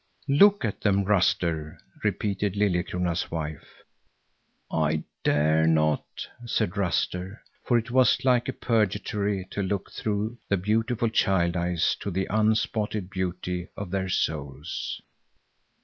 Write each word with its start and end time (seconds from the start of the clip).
"Look 0.29 0.65
at 0.65 0.81
them, 0.81 1.03
Ruster!" 1.03 1.77
repeated 2.03 2.55
Liljekrona's 2.55 3.29
wife. 3.29 3.83
"I 4.71 5.03
dare 5.23 5.67
not," 5.67 6.05
said 6.47 6.75
Ruster, 6.75 7.43
for 7.65 7.77
it 7.77 7.91
was 7.91 8.25
like 8.25 8.49
a 8.49 8.53
purgatory 8.53 9.47
to 9.51 9.61
look 9.61 9.91
through 9.91 10.39
the 10.49 10.57
beautiful 10.57 11.09
child 11.09 11.55
eyes 11.55 11.95
to 11.99 12.09
the 12.09 12.25
unspotted 12.31 13.11
beauty 13.11 13.67
of 13.77 13.91
their 13.91 14.09
souls. 14.09 14.99